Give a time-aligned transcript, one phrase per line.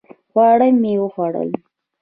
[0.31, 1.49] خواړه مې وخوړل